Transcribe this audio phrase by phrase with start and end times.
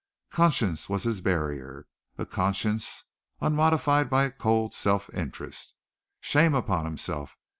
[0.31, 1.85] Conscience was his barrier,
[2.17, 3.03] a conscience
[3.39, 5.75] unmodified by cold self interest.
[6.19, 7.37] Shame upon himself!